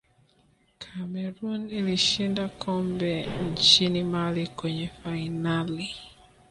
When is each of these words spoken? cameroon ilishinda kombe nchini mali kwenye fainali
cameroon 0.79 1.69
ilishinda 1.69 2.47
kombe 2.47 3.25
nchini 3.25 4.03
mali 4.03 4.47
kwenye 4.47 4.87
fainali 5.03 5.95